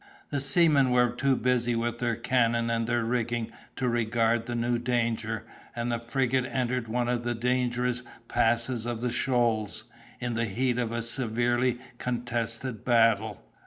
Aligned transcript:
The 0.31 0.39
seamen 0.39 0.89
were 0.89 1.11
too 1.11 1.35
busy 1.35 1.75
with 1.75 1.99
their 1.99 2.15
cannon 2.15 2.71
and 2.71 2.87
their 2.87 3.05
rigging 3.05 3.51
to 3.75 3.87
regard 3.87 4.47
the 4.47 4.55
new 4.55 4.79
danger; 4.79 5.45
and 5.75 5.91
the 5.91 5.99
frigate 5.99 6.47
entered 6.47 6.87
one 6.87 7.07
of 7.07 7.23
the 7.23 7.35
dangerous 7.35 8.01
passes 8.27 8.87
of 8.87 9.01
the 9.01 9.11
shoals, 9.11 9.83
in 10.19 10.33
the 10.33 10.45
heat 10.45 10.79
of 10.79 10.91
a 10.91 11.03
severely 11.03 11.77
contested 11.99 12.83
battle. 12.83 13.43